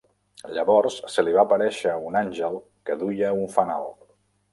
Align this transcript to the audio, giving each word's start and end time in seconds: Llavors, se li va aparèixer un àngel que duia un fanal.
Llavors, 0.53 0.95
se 1.15 1.25
li 1.27 1.35
va 1.35 1.43
aparèixer 1.49 1.93
un 2.07 2.17
àngel 2.21 2.57
que 2.89 2.97
duia 3.03 3.31
un 3.43 3.53
fanal. 3.59 3.87